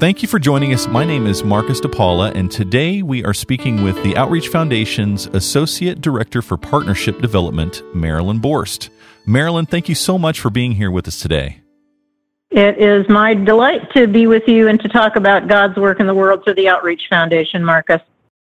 [0.00, 0.88] Thank you for joining us.
[0.88, 6.00] My name is Marcus DePaula, and today we are speaking with the Outreach Foundation's Associate
[6.00, 8.88] Director for Partnership Development, Marilyn Borst.
[9.26, 11.60] Marilyn, thank you so much for being here with us today.
[12.50, 16.06] It is my delight to be with you and to talk about God's work in
[16.06, 18.00] the world through the Outreach Foundation, Marcus.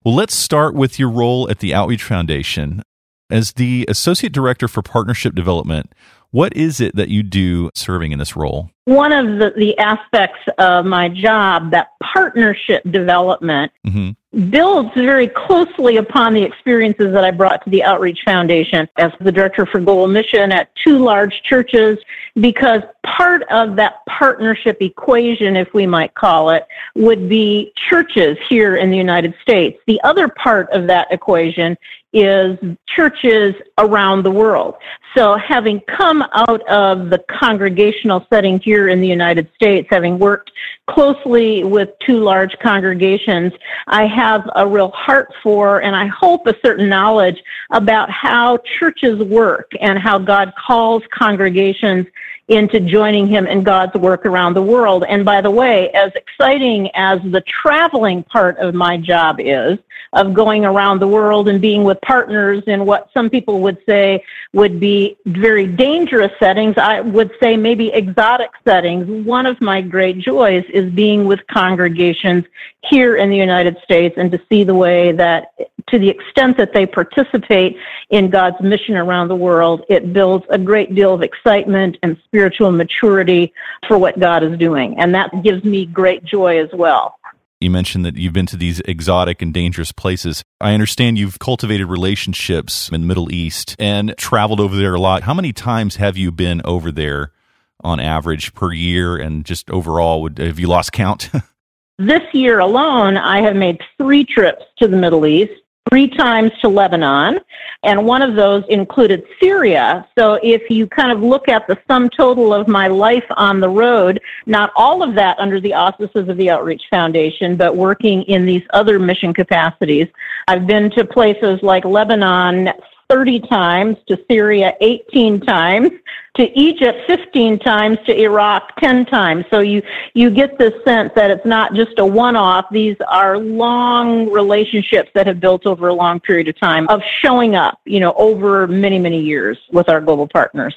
[0.05, 2.83] Well, let's start with your role at the Outreach Foundation.
[3.31, 5.95] As the Associate Director for Partnership Development,
[6.29, 8.69] what is it that you do serving in this role?
[8.89, 14.49] One of the, the aspects of my job, that partnership development, mm-hmm.
[14.49, 19.31] builds very closely upon the experiences that I brought to the Outreach Foundation as the
[19.31, 21.99] director for global mission at two large churches,
[22.33, 28.77] because part of that partnership equation, if we might call it, would be churches here
[28.77, 29.79] in the United States.
[29.85, 31.77] The other part of that equation
[32.11, 34.73] is churches around the world.
[35.15, 40.51] So having come out of the congregational setting here in the United States, having worked
[40.89, 43.53] closely with two large congregations,
[43.87, 49.19] I have a real heart for and I hope a certain knowledge about how churches
[49.19, 52.07] work and how God calls congregations
[52.49, 55.05] into joining him in God's work around the world.
[55.07, 59.77] And by the way, as exciting as the traveling part of my job is,
[60.13, 64.23] of going around the world and being with partners in what some people would say
[64.53, 69.25] would be very dangerous settings, I would say maybe exotic settings.
[69.25, 72.45] One of my great joys is being with congregations
[72.89, 75.53] here in the United States and to see the way that
[75.91, 77.77] to the extent that they participate
[78.09, 82.71] in God's mission around the world, it builds a great deal of excitement and spiritual
[82.71, 83.53] maturity
[83.87, 84.99] for what God is doing.
[84.99, 87.15] And that gives me great joy as well.
[87.61, 90.43] You mentioned that you've been to these exotic and dangerous places.
[90.61, 95.23] I understand you've cultivated relationships in the Middle East and traveled over there a lot.
[95.23, 97.33] How many times have you been over there
[97.81, 100.21] on average per year and just overall?
[100.21, 101.29] would, Have you lost count?
[101.99, 105.58] this year alone, I have made three trips to the Middle East
[105.89, 107.39] three times to Lebanon,
[107.83, 110.07] and one of those included Syria.
[110.17, 113.69] So if you kind of look at the sum total of my life on the
[113.69, 118.45] road, not all of that under the auspices of the Outreach Foundation, but working in
[118.45, 120.07] these other mission capacities.
[120.47, 122.69] I've been to places like Lebanon,
[123.09, 125.91] 30 times, to Syria 18 times,
[126.35, 129.45] to Egypt 15 times, to Iraq 10 times.
[129.49, 129.81] So you,
[130.13, 132.65] you get this sense that it's not just a one-off.
[132.71, 137.55] These are long relationships that have built over a long period of time of showing
[137.55, 140.75] up, you know, over many, many years with our global partners.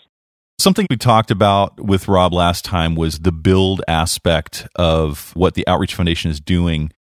[0.59, 5.67] Something we talked about with Rob last time was the build aspect of what the
[5.67, 6.93] Outreach Foundation is doing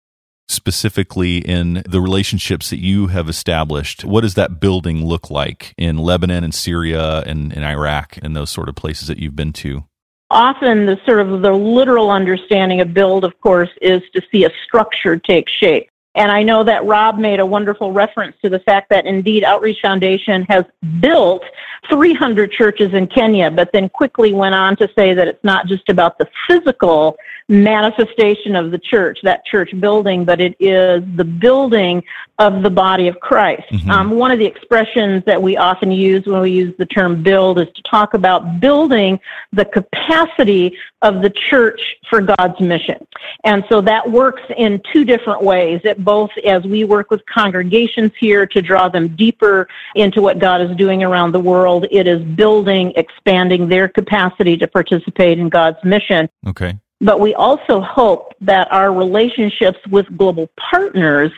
[0.49, 4.05] specifically in the relationships that you have established.
[4.05, 8.51] What does that building look like in Lebanon and Syria and, in Iraq and those
[8.51, 9.85] sort of places that you've been to?
[10.31, 14.51] Often the sort of the literal understanding of build, of course, is to see a
[14.65, 15.91] structure take shape.
[16.15, 19.81] And I know that Rob made a wonderful reference to the fact that indeed Outreach
[19.81, 20.65] Foundation has
[21.01, 21.43] built
[21.89, 25.89] 300 churches in Kenya, but then quickly went on to say that it's not just
[25.89, 27.17] about the physical
[27.49, 32.03] manifestation of the church, that church building, but it is the building
[32.39, 33.65] of the body of Christ.
[33.73, 33.91] Mm-hmm.
[33.91, 37.59] Um, one of the expressions that we often use when we use the term build
[37.59, 39.19] is to talk about building
[39.53, 43.07] the capacity of the church for God's mission.
[43.45, 45.81] And so that works in two different ways.
[45.85, 50.61] It both as we work with congregations here to draw them deeper into what God
[50.61, 55.83] is doing around the world, it is building, expanding their capacity to participate in God's
[55.85, 56.29] mission.
[56.47, 56.79] Okay.
[57.01, 61.33] But we also hope that our relationships with global partners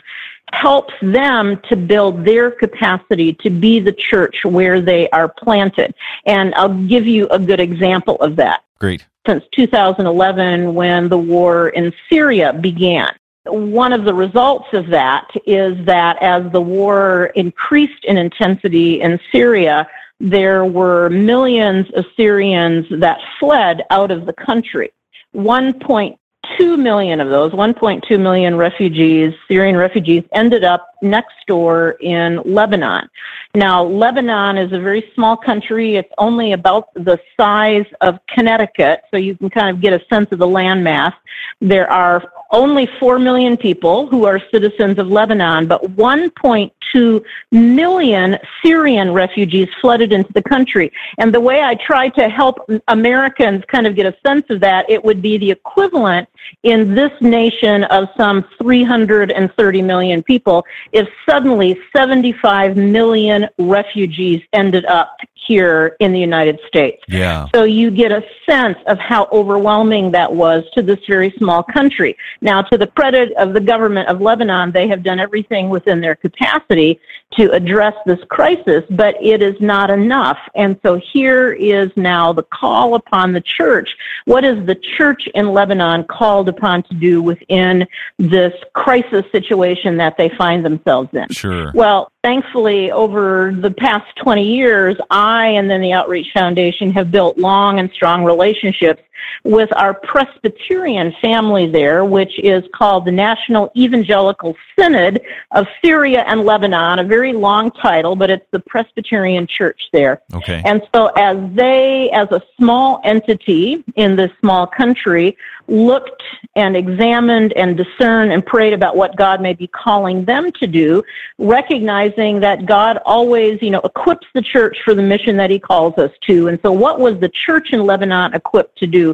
[0.53, 5.93] helps them to build their capacity to be the church where they are planted.
[6.25, 8.63] And I'll give you a good example of that.
[8.79, 9.05] Great.
[9.25, 13.09] Since 2011, when the war in Syria began,
[13.45, 19.19] one of the results of that is that as the war increased in intensity in
[19.31, 19.87] Syria,
[20.19, 24.91] there were millions of Syrians that fled out of the country.
[25.35, 33.09] 1.2 million of those, 1.2 million refugees, Syrian refugees, ended up next door in Lebanon.
[33.55, 35.95] Now, Lebanon is a very small country.
[35.95, 40.29] It's only about the size of Connecticut, so you can kind of get a sense
[40.33, 41.13] of the landmass.
[41.61, 42.21] There are
[42.51, 50.13] only 4 million people who are citizens of Lebanon, but 1.2 million Syrian refugees flooded
[50.13, 50.91] into the country.
[51.17, 54.89] And the way I try to help Americans kind of get a sense of that,
[54.89, 56.29] it would be the equivalent
[56.63, 65.17] in this nation of some 330 million people if suddenly 75 million refugees ended up
[65.47, 67.01] here in the United States.
[67.07, 67.47] Yeah.
[67.53, 72.17] So you get a sense of how overwhelming that was to this very small country.
[72.41, 76.15] Now, to the credit of the government of Lebanon, they have done everything within their
[76.15, 76.99] capacity
[77.37, 80.37] to address this crisis, but it is not enough.
[80.55, 83.89] And so here is now the call upon the church.
[84.25, 87.87] What is the church in Lebanon called upon to do within
[88.17, 91.27] this crisis situation that they find themselves in?
[91.29, 91.71] Sure.
[91.73, 97.37] Well, thankfully, over the past 20 years, I and then the Outreach Foundation have built
[97.37, 99.01] long and strong relationships
[99.43, 105.21] with our Presbyterian family there, which is called the National Evangelical Synod
[105.51, 110.21] of Syria and Lebanon, a very long title, but it's the Presbyterian Church there.
[110.33, 110.61] Okay.
[110.65, 116.23] And so as they, as a small entity in this small country, looked
[116.55, 121.03] and examined and discerned and prayed about what God may be calling them to do,
[121.37, 125.97] recognizing that God always, you know, equips the church for the mission that he calls
[125.97, 126.47] us to.
[126.47, 129.04] And so what was the church in Lebanon equipped to do?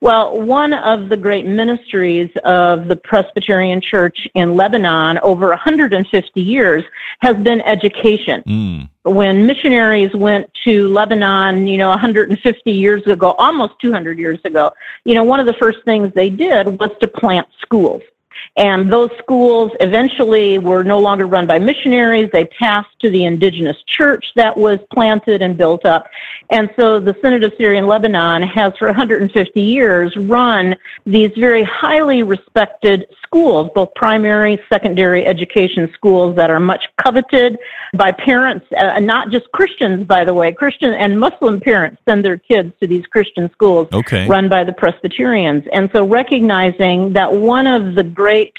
[0.00, 6.84] Well, one of the great ministries of the Presbyterian Church in Lebanon over 150 years
[7.20, 8.42] has been education.
[8.46, 14.72] Mm when missionaries went to Lebanon, you know, 150 years ago, almost 200 years ago,
[15.04, 18.02] you know, one of the first things they did was to plant schools.
[18.56, 22.30] And those schools eventually were no longer run by missionaries.
[22.32, 26.06] They passed to the indigenous church that was planted and built up.
[26.50, 31.62] And so the Synod of Syria and Lebanon has for 150 years run these very
[31.62, 37.56] highly respected schools, both primary, secondary education schools that are much coveted
[37.94, 40.52] by parents, uh, not just Christians, by the way.
[40.52, 44.26] Christian and Muslim parents send their kids to these Christian schools okay.
[44.26, 45.64] run by the Presbyterians.
[45.72, 48.52] And so recognizing that one of the great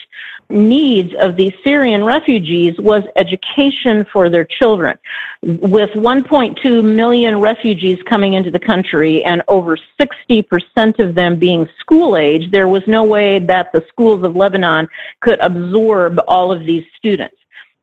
[0.49, 4.97] needs of these Syrian refugees was education for their children.
[5.43, 12.17] With 1.2 million refugees coming into the country and over 60% of them being school
[12.17, 14.87] age, there was no way that the schools of Lebanon
[15.21, 17.37] could absorb all of these students.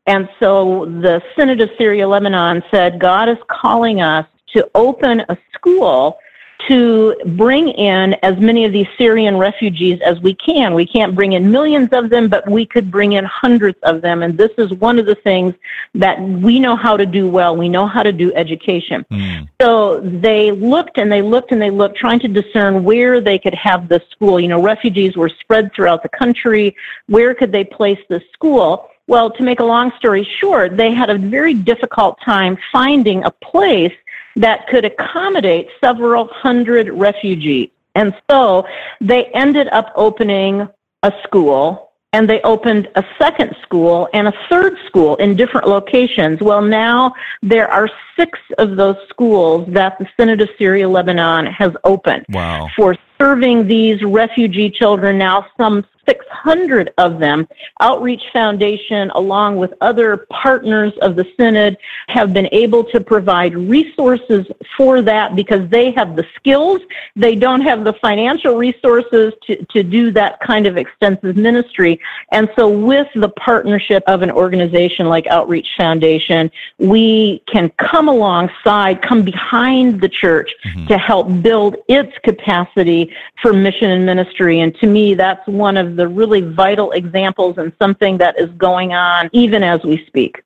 [0.07, 5.37] And so the Synod of Syria Lebanon said, God is calling us to open a
[5.55, 6.19] school
[6.67, 10.75] to bring in as many of these Syrian refugees as we can.
[10.75, 14.23] We can't bring in millions of them, but we could bring in hundreds of them.
[14.23, 15.55] And this is one of the things
[15.95, 17.57] that we know how to do well.
[17.57, 19.07] We know how to do education.
[19.11, 19.49] Mm.
[19.61, 23.55] So they looked and they looked and they looked, trying to discern where they could
[23.55, 24.41] have the school.
[24.41, 26.75] You know, refugees were spread throughout the country.
[27.07, 28.91] Where could they place the school?
[29.07, 33.31] Well, to make a long story short, they had a very difficult time finding a
[33.31, 33.95] place
[34.37, 37.71] that could accommodate several hundred refugees.
[37.95, 38.67] And so
[39.01, 40.69] they ended up opening
[41.03, 46.41] a school and they opened a second school and a third school in different locations.
[46.41, 51.73] Well, now there are six of those schools that the Synod of Syria Lebanon has
[51.85, 52.69] opened wow.
[52.77, 57.47] for serving these refugee children now some 600 of them.
[57.81, 61.77] Outreach Foundation, along with other partners of the Synod,
[62.09, 64.47] have been able to provide resources
[64.77, 66.81] for that because they have the skills.
[67.17, 72.01] They don't have the financial resources to, to do that kind of extensive ministry.
[72.33, 79.03] And so with the partnership of an organization like Outreach Foundation, we can come alongside,
[79.03, 80.87] come behind the church mm-hmm.
[80.87, 83.13] to help build its capacity
[83.43, 84.61] for mission and ministry.
[84.61, 88.93] And to me, that's one of the really vital examples and something that is going
[88.93, 90.43] on even as we speak.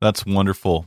[0.00, 0.86] That's wonderful.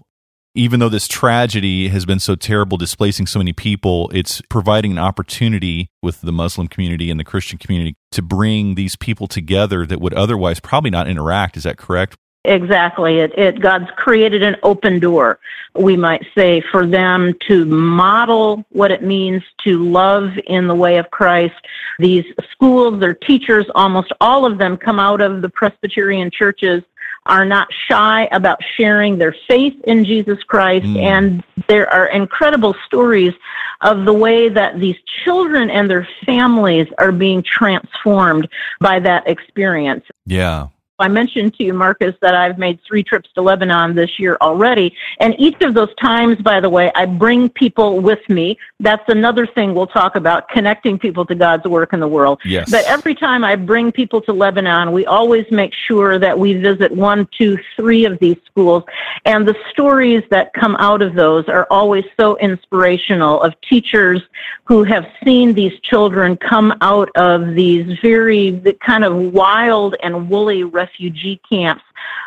[0.56, 4.98] Even though this tragedy has been so terrible, displacing so many people, it's providing an
[4.98, 10.02] opportunity with the Muslim community and the Christian community to bring these people together that
[10.02, 11.56] would otherwise probably not interact.
[11.56, 12.16] Is that correct?
[12.46, 13.20] Exactly.
[13.20, 15.40] It, it, God's created an open door,
[15.76, 20.98] we might say, for them to model what it means to love in the way
[20.98, 21.56] of Christ.
[22.00, 26.82] These schools, their teachers, almost all of them come out of the Presbyterian churches,
[27.26, 30.86] are not shy about sharing their faith in Jesus Christ.
[30.86, 31.04] Mm.
[31.04, 33.34] And there are incredible stories
[33.82, 38.48] of the way that these children and their families are being transformed
[38.80, 40.06] by that experience.
[40.26, 40.68] Yeah.
[41.00, 44.96] I mentioned to you, Marcus, that I've made three trips to Lebanon this year already.
[45.20, 48.58] And each of those times, by the way, I bring people with me.
[48.80, 52.40] That's another thing we'll talk about, connecting people to God's work in the world.
[52.46, 52.70] Yes.
[52.70, 56.92] But every time I bring people to Lebanon, we always make sure that we visit
[56.92, 58.84] one, two, three of these schools.
[59.26, 64.22] And the stories that come out of those are always so inspirational of teachers
[64.66, 70.64] who have seen these children come out of these very kind of wild and woolly
[70.90, 71.84] refugee camps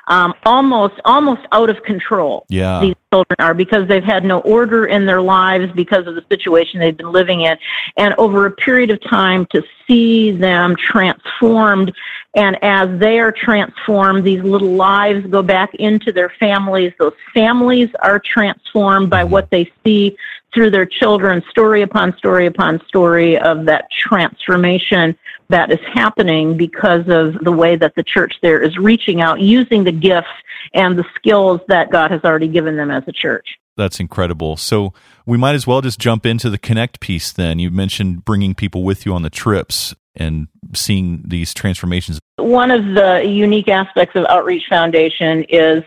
[0.09, 2.45] um, almost almost out of control.
[2.49, 2.81] Yeah.
[2.81, 6.81] These children are because they've had no order in their lives because of the situation
[6.81, 7.57] they've been living in,
[7.97, 11.95] and over a period of time to see them transformed,
[12.35, 16.93] and as they are transformed, these little lives go back into their families.
[16.99, 20.17] Those families are transformed by what they see
[20.55, 25.17] through their children, story upon story upon story of that transformation
[25.49, 29.85] that is happening because of the way that the church there is reaching out using
[29.85, 30.29] the gifts
[30.73, 33.59] and the skills that God has already given them as a church.
[33.77, 34.57] That's incredible.
[34.57, 34.93] So
[35.27, 37.59] we might as well just jump into the connect piece then.
[37.59, 42.19] You mentioned bringing people with you on the trips and seeing these transformations.
[42.37, 45.83] One of the unique aspects of Outreach Foundation is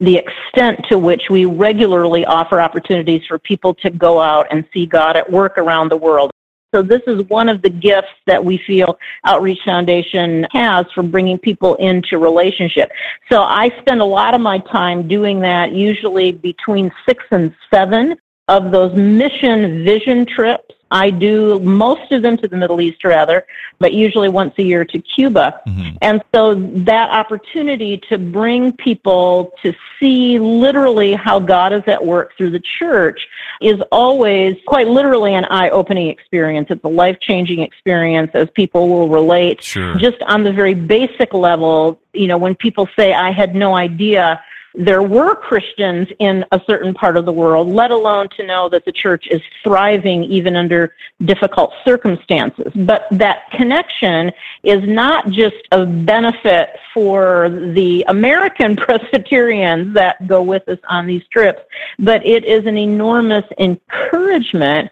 [0.00, 4.86] the extent to which we regularly offer opportunities for people to go out and see
[4.86, 6.30] God at work around the world.
[6.74, 11.36] So this is one of the gifts that we feel Outreach Foundation has for bringing
[11.36, 12.92] people into relationship.
[13.30, 18.16] So I spend a lot of my time doing that, usually between six and seven
[18.50, 23.46] of those mission vision trips I do most of them to the Middle East, rather,
[23.78, 25.60] but usually once a year to Cuba.
[25.66, 25.96] Mm-hmm.
[26.02, 32.36] And so that opportunity to bring people to see literally how God is at work
[32.36, 33.20] through the church
[33.60, 36.66] is always quite literally an eye opening experience.
[36.70, 39.62] It's a life changing experience as people will relate.
[39.62, 39.94] Sure.
[39.96, 44.42] Just on the very basic level, you know, when people say, I had no idea
[44.74, 48.84] there were Christians in a certain part of the world, let alone to know that
[48.84, 52.72] the church is thriving even under difficult circumstances.
[52.74, 60.68] But that connection is not just a benefit for the American Presbyterians that go with
[60.68, 61.60] us on these trips,
[61.98, 64.90] but it is an enormous encouragement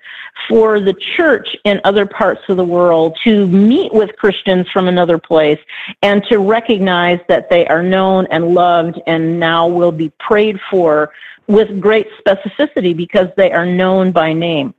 [0.48, 5.18] for the church in other parts of the world to meet with Christians from another
[5.18, 5.58] place
[6.02, 11.12] and to recognize that they are known and loved and will be prayed for
[11.46, 14.74] with great specificity because they are known by name.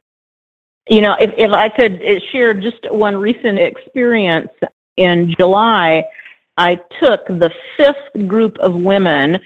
[0.90, 4.50] You know, if, if I could share just one recent experience
[4.98, 6.06] in July,
[6.58, 9.40] I took the fifth group of women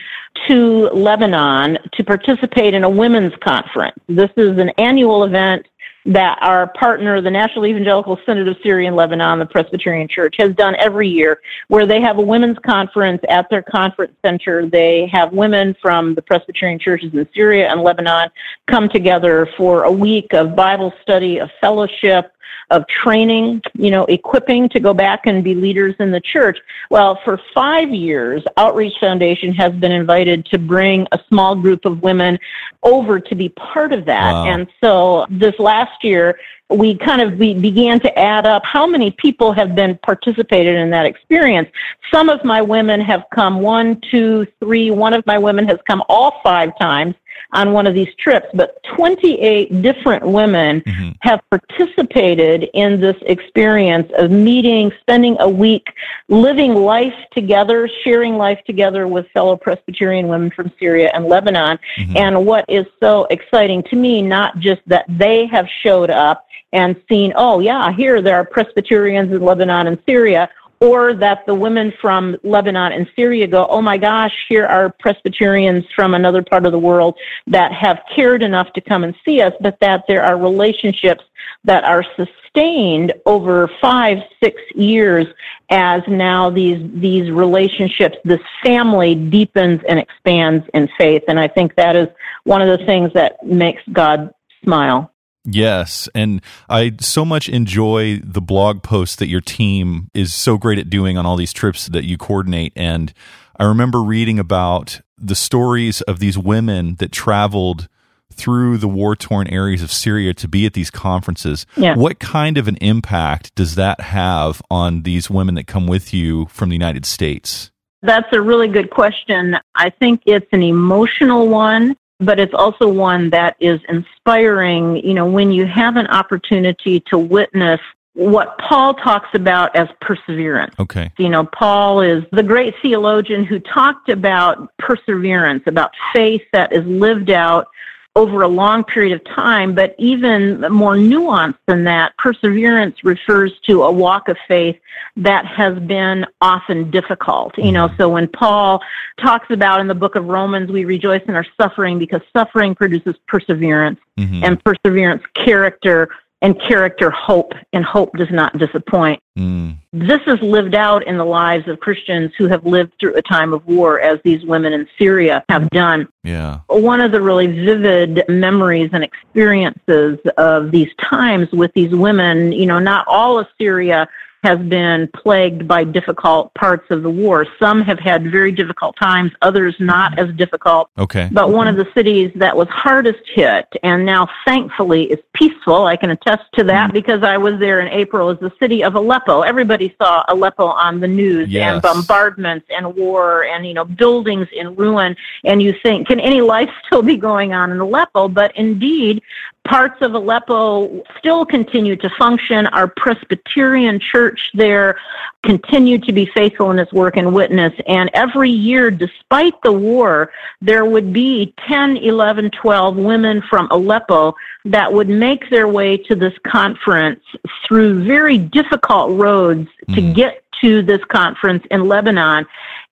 [0.47, 3.99] to Lebanon to participate in a women's conference.
[4.07, 5.67] This is an annual event
[6.05, 10.53] that our partner, the National Evangelical Synod of Syria and Lebanon, the Presbyterian Church, has
[10.55, 14.67] done every year, where they have a women's conference at their conference center.
[14.67, 18.29] They have women from the Presbyterian churches in Syria and Lebanon
[18.67, 22.33] come together for a week of Bible study, of fellowship,
[22.69, 26.57] of training, you know, equipping to go back and be leaders in the church.
[26.89, 32.01] Well, for five years, Outreach Foundation has been invited to bring a small group of
[32.01, 32.39] women
[32.83, 34.31] over to be part of that.
[34.31, 34.45] Wow.
[34.45, 36.39] And so this last year,
[36.69, 40.89] we kind of we began to add up how many people have been participated in
[40.89, 41.69] that experience.
[42.11, 44.89] Some of my women have come one, two, three.
[44.89, 47.15] One of my women has come all five times
[47.53, 51.09] on one of these trips, but 28 different women mm-hmm.
[51.21, 55.87] have participated in this experience of meeting, spending a week,
[56.27, 61.77] living life together, sharing life together with fellow Presbyterian women from Syria and Lebanon.
[61.97, 62.17] Mm-hmm.
[62.17, 66.99] And what is so exciting to me, not just that they have showed up and
[67.07, 70.49] seen, oh yeah, here there are Presbyterians in Lebanon and Syria,
[70.83, 75.85] or that the women from Lebanon and Syria go, oh my gosh, here are Presbyterians
[75.95, 79.53] from another part of the world that have cared enough to come and see us,
[79.61, 81.23] but that there are relationships
[81.63, 85.25] that are sustained over five, six years
[85.69, 91.23] as now these, these relationships, this family deepens and expands in faith.
[91.29, 92.09] And I think that is
[92.43, 94.33] one of the things that makes God
[94.65, 95.12] smile.
[95.45, 96.07] Yes.
[96.15, 100.89] And I so much enjoy the blog posts that your team is so great at
[100.89, 102.73] doing on all these trips that you coordinate.
[102.75, 103.13] And
[103.57, 107.87] I remember reading about the stories of these women that traveled
[108.31, 111.65] through the war torn areas of Syria to be at these conferences.
[111.77, 111.95] Yeah.
[111.95, 116.47] What kind of an impact does that have on these women that come with you
[116.47, 117.71] from the United States?
[118.01, 119.57] That's a really good question.
[119.75, 124.97] I think it's an emotional one but it's also one that is inspiring.
[124.97, 127.79] You know, when you have an opportunity to witness
[128.13, 130.75] what Paul talks about as perseverance.
[130.79, 131.11] Okay.
[131.17, 136.85] You know, Paul is the great theologian who talked about perseverance, about faith that is
[136.85, 137.67] lived out
[138.15, 143.83] over a long period of time, but even more nuanced than that, perseverance refers to
[143.83, 144.79] a walk of faith
[145.15, 147.57] that has been often difficult.
[147.57, 147.97] You know, mm-hmm.
[147.97, 148.81] so when Paul
[149.19, 153.15] talks about in the book of Romans, we rejoice in our suffering because suffering produces
[153.27, 154.43] perseverance mm-hmm.
[154.43, 156.09] and perseverance character
[156.43, 159.23] and character hope, and hope does not disappoint.
[159.39, 159.77] Mm.
[159.93, 163.53] This is lived out in the lives of Christians who have lived through a time
[163.53, 166.07] of war, as these women in Syria have done.
[166.23, 166.59] Yeah.
[166.67, 172.65] One of the really vivid memories and experiences of these times with these women, you
[172.65, 174.09] know, not all of Syria
[174.43, 177.45] has been plagued by difficult parts of the war.
[177.59, 180.89] Some have had very difficult times, others not as difficult.
[180.97, 181.29] Okay.
[181.31, 185.95] But one of the cities that was hardest hit and now thankfully is peaceful, I
[185.95, 186.93] can attest to that mm.
[186.93, 189.41] because I was there in April, is the city of Aleppo.
[189.41, 191.73] Everybody saw Aleppo on the news yes.
[191.73, 195.15] and bombardments and war and, you know, buildings in ruin.
[195.45, 198.27] And you think, can any life still be going on in Aleppo?
[198.27, 199.21] But indeed,
[199.65, 202.67] parts of Aleppo still continue to function.
[202.67, 204.99] Our Presbyterian church there
[205.43, 207.73] continued to be faithful in its work and witness.
[207.87, 214.35] And every year, despite the war, there would be 10, 11, 12 women from Aleppo
[214.65, 217.21] that would make their way to this conference
[217.67, 219.95] through very difficult roads mm.
[219.95, 220.13] to hmm.
[220.13, 222.45] get to this conference in Lebanon.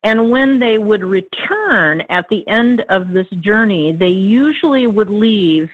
[0.03, 5.71] And when they would return at the end of this journey, they usually would leave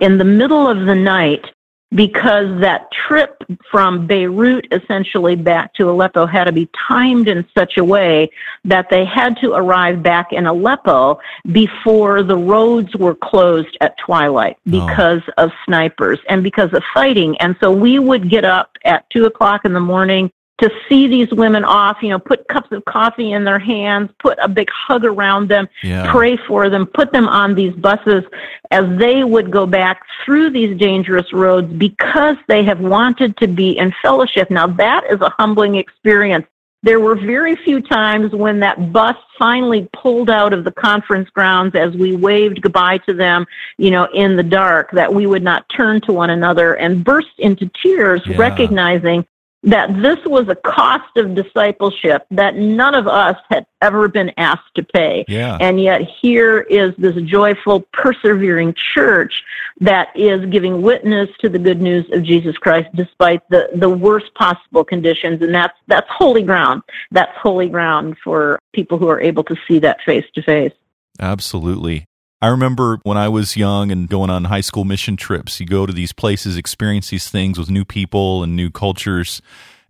[0.00, 1.44] in the middle of the night
[1.92, 7.78] because that trip from Beirut essentially back to Aleppo had to be timed in such
[7.78, 8.30] a way
[8.64, 11.18] that they had to arrive back in Aleppo
[11.50, 14.70] before the roads were closed at twilight oh.
[14.70, 15.44] because oh.
[15.44, 17.36] of snipers and because of fighting.
[17.40, 21.30] And so we would get up at two o'clock in the morning to see these
[21.30, 25.04] women off, you know, put cups of coffee in their hands, put a big hug
[25.04, 26.10] around them, yeah.
[26.10, 28.24] pray for them, put them on these buses
[28.70, 33.78] as they would go back through these dangerous roads because they have wanted to be
[33.78, 34.50] in fellowship.
[34.50, 36.46] Now that is a humbling experience.
[36.82, 41.74] There were very few times when that bus finally pulled out of the conference grounds
[41.74, 45.66] as we waved goodbye to them, you know, in the dark, that we would not
[45.68, 48.38] turn to one another and burst into tears, yeah.
[48.38, 49.26] recognizing
[49.62, 54.74] that this was a cost of discipleship that none of us had ever been asked
[54.74, 55.24] to pay.
[55.28, 55.58] Yeah.
[55.60, 59.42] And yet here is this joyful, persevering church
[59.80, 64.32] that is giving witness to the good news of Jesus Christ despite the, the worst
[64.34, 65.42] possible conditions.
[65.42, 66.82] And that's, that's holy ground.
[67.10, 70.72] That's holy ground for people who are able to see that face to face.
[71.18, 72.06] Absolutely.
[72.42, 75.84] I remember when I was young and going on high school mission trips, you go
[75.84, 79.42] to these places, experience these things with new people and new cultures,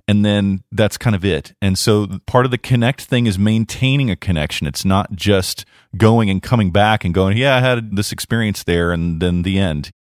[0.08, 1.52] and then that's kind of it.
[1.62, 4.66] And so part of the connect thing is maintaining a connection.
[4.66, 5.64] It's not just
[5.96, 9.58] going and coming back and going, yeah, I had this experience there, and then the
[9.58, 9.92] end.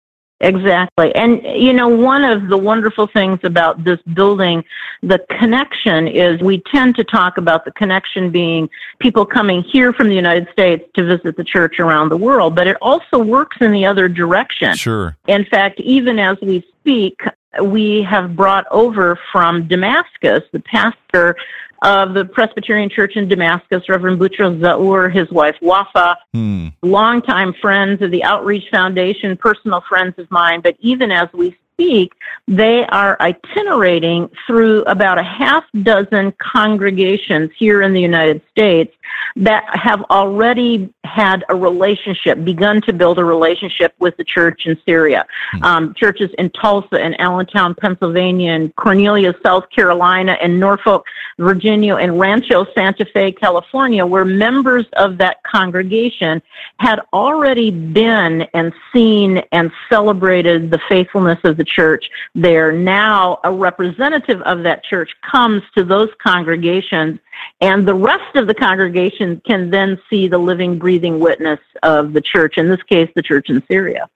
[0.40, 1.12] Exactly.
[1.16, 4.64] And, you know, one of the wonderful things about this building,
[5.03, 8.70] the connection is we tend to talk about the connection being
[9.01, 12.68] people coming here from the United States to visit the church around the world, but
[12.68, 14.77] it also works in the other direction.
[14.77, 15.16] Sure.
[15.27, 17.20] In fact, even as we speak,
[17.62, 21.37] we have brought over from Damascus the pastor
[21.83, 26.69] of the Presbyterian Church in Damascus, Reverend Boutros Zahour, his wife Wafa, hmm.
[26.83, 30.61] longtime friends of the Outreach Foundation, personal friends of mine.
[30.61, 32.12] But even as we speak,
[32.49, 38.93] they are itinerating through about a half dozen congregations here in the United States
[39.37, 44.79] that have already had a relationship, begun to build a relationship with the church in
[44.85, 45.27] Syria.
[45.55, 45.64] Mm-hmm.
[45.64, 51.07] Um, churches in Tulsa and Allentown, Pennsylvania, and Cornelia, South Carolina, and Norfolk,
[51.38, 56.43] Virginia, and Rancho Santa Fe, California, where members of that congregation
[56.79, 62.72] had already been and seen and celebrated the faithfulness of the church there.
[62.72, 67.18] Now, a representative of that church comes to those congregations
[67.61, 72.20] and the rest of the congregation can then see the living, breathing witness of the
[72.20, 74.09] church, in this case, the church in Syria.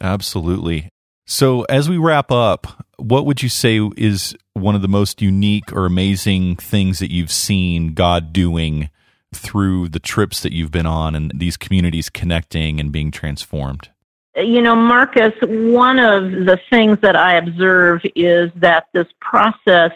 [0.00, 0.90] Absolutely.
[1.26, 5.72] So, as we wrap up, what would you say is one of the most unique
[5.72, 8.90] or amazing things that you've seen God doing
[9.32, 13.90] through the trips that you've been on and these communities connecting and being transformed?
[14.40, 19.92] You know, Marcus, one of the things that I observe is that this process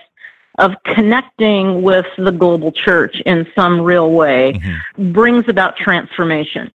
[0.58, 5.12] of connecting with the global church in some real way mm-hmm.
[5.12, 6.72] brings about transformation.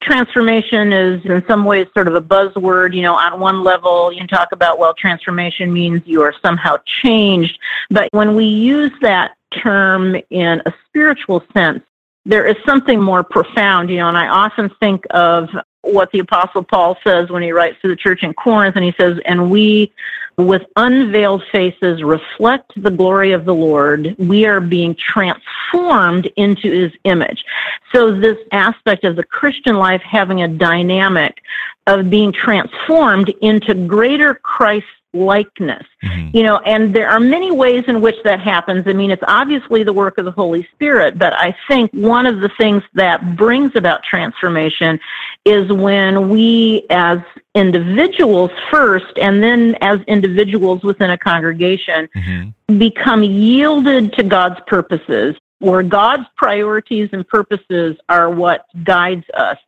[0.00, 2.94] Transformation is in some ways sort of a buzzword.
[2.94, 6.76] You know, on one level, you can talk about, well, transformation means you are somehow
[7.02, 7.58] changed.
[7.90, 11.82] But when we use that term in a spiritual sense,
[12.24, 15.48] there is something more profound, you know, and I often think of
[15.92, 18.94] what the apostle Paul says when he writes to the church in Corinth and he
[18.98, 19.92] says, and we
[20.36, 24.14] with unveiled faces reflect the glory of the Lord.
[24.18, 27.44] We are being transformed into his image.
[27.92, 31.42] So this aspect of the Christian life having a dynamic
[31.88, 34.86] of being transformed into greater Christ
[35.18, 35.86] likeness.
[36.04, 36.36] Mm-hmm.
[36.36, 38.84] You know, and there are many ways in which that happens.
[38.86, 42.40] I mean, it's obviously the work of the Holy Spirit, but I think one of
[42.40, 45.00] the things that brings about transformation
[45.44, 47.18] is when we as
[47.54, 52.78] individuals first and then as individuals within a congregation mm-hmm.
[52.78, 59.58] become yielded to God's purposes where God's priorities and purposes are what guides us.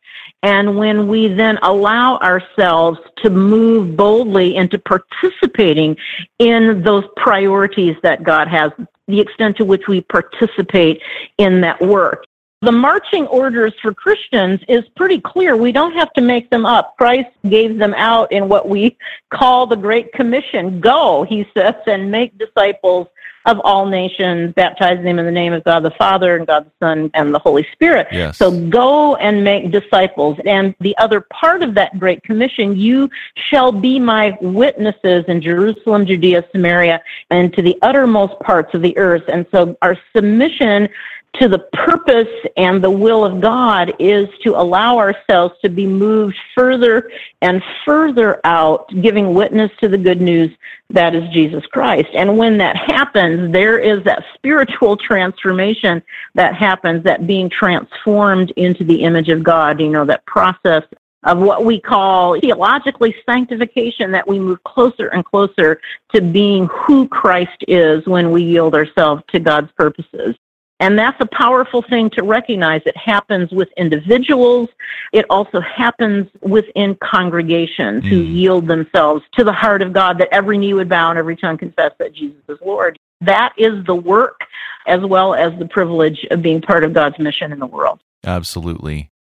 [0.43, 5.97] And when we then allow ourselves to move boldly into participating
[6.39, 8.71] in those priorities that God has,
[9.07, 11.01] the extent to which we participate
[11.37, 12.25] in that work.
[12.63, 15.57] The marching orders for Christians is pretty clear.
[15.57, 16.95] We don't have to make them up.
[16.95, 18.97] Christ gave them out in what we
[19.31, 20.79] call the Great Commission.
[20.79, 23.07] Go, he says, and make disciples
[23.45, 26.85] of all nations, baptize them in the name of God the Father and God the
[26.85, 28.07] Son and the Holy Spirit.
[28.11, 28.37] Yes.
[28.37, 30.37] So go and make disciples.
[30.45, 36.05] And the other part of that Great Commission, you shall be my witnesses in Jerusalem,
[36.05, 39.23] Judea, Samaria, and to the uttermost parts of the earth.
[39.27, 40.87] And so our submission
[41.35, 46.35] to the purpose and the will of God is to allow ourselves to be moved
[46.55, 47.09] further
[47.41, 50.51] and further out, giving witness to the good news
[50.89, 52.09] that is Jesus Christ.
[52.13, 56.03] And when that happens, there is that spiritual transformation
[56.35, 60.83] that happens, that being transformed into the image of God, you know, that process
[61.23, 65.79] of what we call theologically sanctification, that we move closer and closer
[66.13, 70.35] to being who Christ is when we yield ourselves to God's purposes.
[70.81, 72.81] And that's a powerful thing to recognize.
[72.87, 74.67] It happens with individuals.
[75.13, 78.09] It also happens within congregations mm.
[78.09, 78.31] who hmm.
[78.31, 81.59] yield themselves to the heart of God that every knee would bow and every tongue
[81.59, 82.97] confess that Jesus is Lord.
[83.21, 84.41] That is the work
[84.87, 87.99] as well as the privilege of being part of God's mission in the world.
[88.25, 89.11] Absolutely.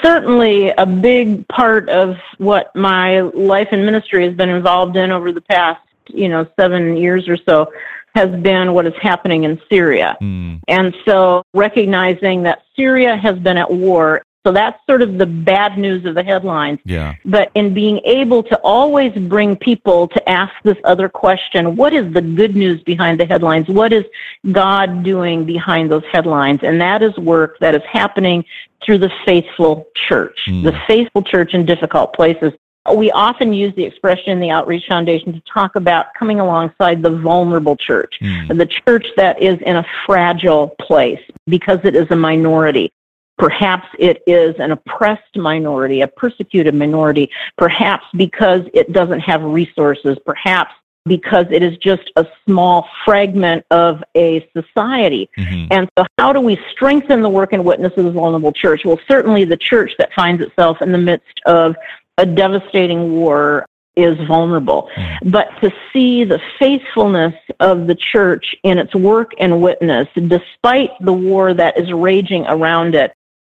[0.00, 5.32] Certainly, a big part of what my life and ministry has been involved in over
[5.32, 7.72] the past, you know, seven years or so
[8.14, 10.16] has been what is happening in Syria.
[10.20, 10.60] Mm.
[10.68, 14.22] And so recognizing that Syria has been at war.
[14.46, 16.78] So that's sort of the bad news of the headlines.
[16.84, 17.14] Yeah.
[17.24, 22.12] But in being able to always bring people to ask this other question, what is
[22.12, 23.68] the good news behind the headlines?
[23.68, 24.04] What is
[24.52, 26.60] God doing behind those headlines?
[26.62, 28.44] And that is work that is happening
[28.84, 30.62] through the faithful church, mm.
[30.62, 32.52] the faithful church in difficult places.
[32.92, 37.10] We often use the expression in the Outreach Foundation to talk about coming alongside the
[37.10, 38.56] vulnerable church, mm.
[38.56, 42.92] the church that is in a fragile place because it is a minority.
[43.38, 50.18] Perhaps it is an oppressed minority, a persecuted minority, perhaps because it doesn't have resources,
[50.24, 50.72] perhaps
[51.06, 55.28] because it is just a small fragment of a society.
[55.36, 55.66] Mm-hmm.
[55.70, 58.82] And so, how do we strengthen the work and witness of the vulnerable church?
[58.84, 61.76] Well, certainly the church that finds itself in the midst of
[62.18, 64.88] a devastating war is vulnerable.
[64.96, 65.30] Mm.
[65.30, 71.12] But to see the faithfulness of the church in its work and witness, despite the
[71.12, 73.14] war that is raging around it,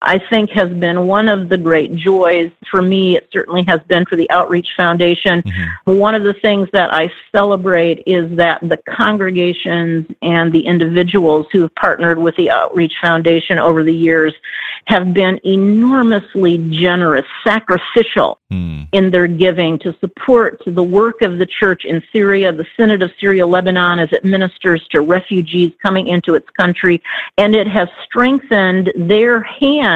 [0.06, 3.16] I think has been one of the great joys for me.
[3.16, 5.42] It certainly has been for the Outreach Foundation.
[5.42, 5.98] Mm-hmm.
[5.98, 11.62] One of the things that I celebrate is that the congregations and the individuals who
[11.62, 14.34] have partnered with the Outreach Foundation over the years
[14.86, 18.86] have been enormously generous, sacrificial mm.
[18.92, 23.10] in their giving to support the work of the church in Syria, the Synod of
[23.18, 27.02] Syria Lebanon as it ministers to refugees coming into its country,
[27.36, 29.95] and it has strengthened their hand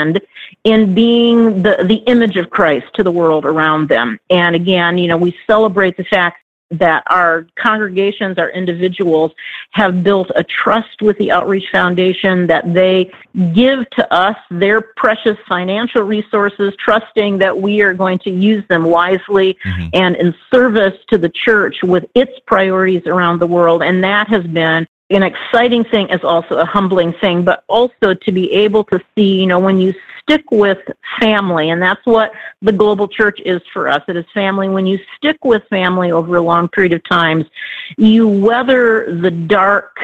[0.65, 4.19] in being the, the image of Christ to the world around them.
[4.29, 6.39] And again, you know, we celebrate the fact
[6.73, 9.33] that our congregations, our individuals
[9.73, 13.11] have built a trust with the Outreach Foundation that they
[13.53, 18.85] give to us their precious financial resources, trusting that we are going to use them
[18.85, 19.89] wisely mm-hmm.
[19.95, 23.83] and in service to the church with its priorities around the world.
[23.83, 28.33] And that has been an exciting thing is also a humbling thing, but also to
[28.33, 29.93] be able to see, you know, when you
[30.23, 30.79] stick with
[31.21, 34.03] family, and that's what the global church is for us.
[34.09, 34.69] It is family.
[34.69, 37.47] When you stick with family over a long period of times,
[37.99, 39.99] you weather the dark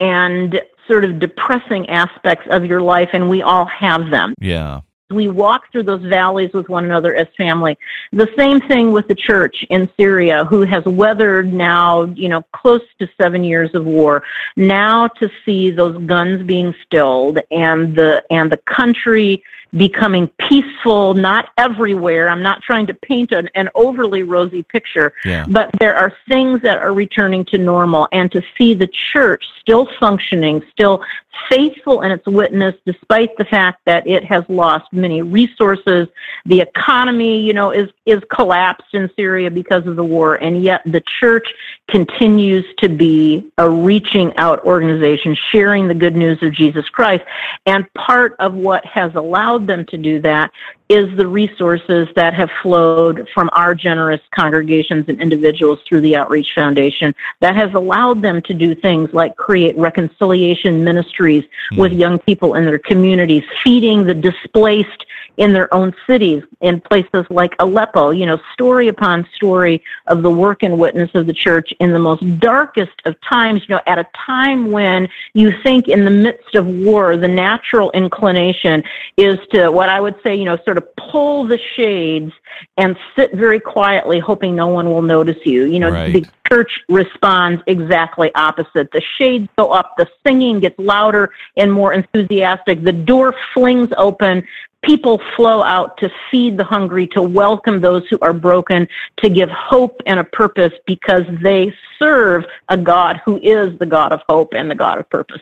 [0.00, 4.34] and sort of depressing aspects of your life, and we all have them.
[4.40, 7.76] Yeah we walk through those valleys with one another as family.
[8.12, 12.82] The same thing with the church in Syria, who has weathered now, you know, close
[12.98, 14.22] to seven years of war.
[14.56, 19.42] Now to see those guns being stilled and the and the country
[19.76, 22.28] becoming peaceful, not everywhere.
[22.28, 25.46] I'm not trying to paint an, an overly rosy picture, yeah.
[25.48, 29.88] but there are things that are returning to normal and to see the church still
[29.98, 31.02] functioning, still
[31.48, 36.08] faithful in its witness despite the fact that it has lost many resources.
[36.46, 40.82] The economy, you know, is is collapsed in Syria because of the war, and yet
[40.86, 41.48] the church
[41.88, 47.24] continues to be a reaching out organization, sharing the good news of Jesus Christ.
[47.66, 50.50] And part of what has allowed them to do that
[50.88, 56.52] is the resources that have flowed from our generous congregations and individuals through the Outreach
[56.54, 61.78] Foundation that has allowed them to do things like create reconciliation ministries mm.
[61.78, 67.26] with young people in their communities, feeding the displaced in their own cities, in places
[67.30, 71.72] like Aleppo, you know, story upon story of the work and witness of the church
[71.80, 76.04] in the most darkest of times, you know, at a time when you think in
[76.04, 78.84] the midst of war, the natural inclination
[79.16, 82.32] is to what I would say, you know, sort of pull the shades
[82.76, 85.64] and sit very quietly, hoping no one will notice you.
[85.64, 86.12] You know, right.
[86.12, 88.90] the church responds exactly opposite.
[88.92, 94.46] The shades go up, the singing gets louder and more enthusiastic, the door flings open,
[94.82, 98.86] people flow out to feed the hungry, to welcome those who are broken,
[99.18, 104.12] to give hope and a purpose because they serve a God who is the God
[104.12, 105.40] of hope and the God of purpose.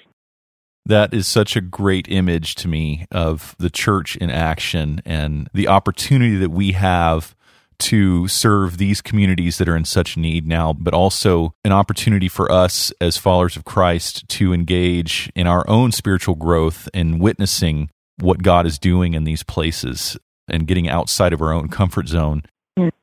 [0.85, 5.69] That is such a great image to me of the church in action and the
[5.69, 7.37] opportunity that we have
[7.79, 12.51] to serve these communities that are in such need now, but also an opportunity for
[12.51, 18.43] us as followers of Christ to engage in our own spiritual growth and witnessing what
[18.43, 20.17] God is doing in these places
[20.49, 22.43] and getting outside of our own comfort zone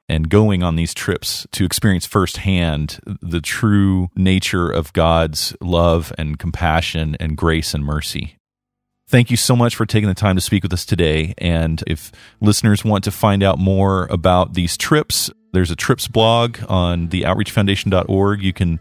[0.08, 6.40] and going on these trips to experience firsthand the true nature of God's love and
[6.40, 8.36] compassion and grace and mercy.
[9.08, 11.34] Thank you so much for taking the time to speak with us today.
[11.38, 16.60] And if listeners want to find out more about these trips, there's a trips blog
[16.68, 18.44] on the outreachfoundation.org.
[18.44, 18.80] You can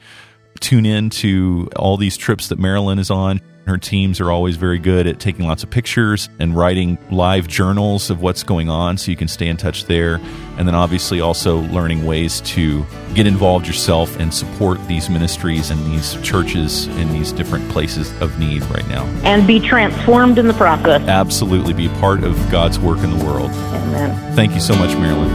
[0.61, 3.41] tune in to all these trips that Marilyn is on.
[3.69, 8.09] Her teams are always very good at taking lots of pictures and writing live journals
[8.09, 10.21] of what's going on so you can stay in touch there.
[10.57, 15.79] And then obviously also learning ways to get involved yourself and support these ministries and
[15.85, 19.05] these churches in these different places of need right now.
[19.23, 21.03] And be transformed in the process.
[21.03, 21.75] Absolutely.
[21.75, 23.51] Be a part of God's work in the world.
[23.51, 24.35] Amen.
[24.35, 25.29] Thank you so much, Marilyn.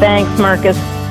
[0.00, 1.03] Thanks, Marcus.